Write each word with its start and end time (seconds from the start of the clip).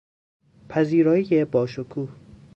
پذیرایی 0.69 1.45
با 1.45 1.67
شکوه 1.67 2.09